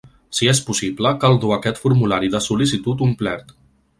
[0.35, 3.57] Si és possible, cal dur aquest formulari de sol·licitud omplert.